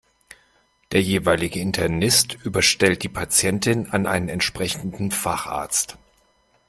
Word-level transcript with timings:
Der 0.93 1.01
jeweilige 1.03 1.59
Internist 1.59 2.33
überstellt 2.43 3.03
die 3.03 3.07
Patientin 3.07 3.91
an 3.91 4.07
einen 4.07 4.29
entsprechenden 4.29 5.11
Facharzt. 5.11 5.95